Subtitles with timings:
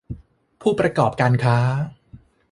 [0.61, 1.57] ผู้ประกอบการค้า